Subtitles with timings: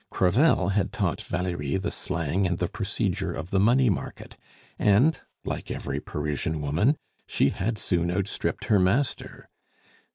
[0.09, 4.35] Crevel had taught Valerie the slang and the procedure of the money market,
[4.79, 9.47] and, like every Parisian woman, she had soon outstripped her master.